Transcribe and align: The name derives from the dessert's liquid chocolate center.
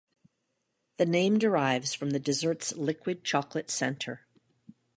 The 0.97 1.05
name 1.05 1.37
derives 1.37 1.93
from 1.93 2.09
the 2.09 2.17
dessert's 2.19 2.75
liquid 2.75 3.23
chocolate 3.23 3.69
center. 3.69 4.25